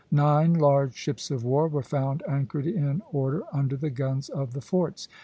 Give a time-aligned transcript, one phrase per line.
[0.09, 4.61] Nine large ships of war were found anchored in order under the guns of the
[4.61, 5.07] forts.